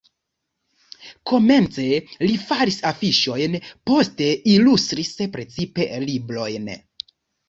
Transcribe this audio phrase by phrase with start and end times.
[1.31, 1.83] Komence
[2.23, 3.57] li faris afiŝojn,
[3.91, 6.71] poste ilustris precipe librojn.